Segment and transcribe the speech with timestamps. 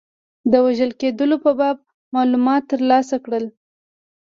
[0.51, 1.77] د وژل کېدلو په باب
[2.15, 3.45] معلومات ترلاسه کړل.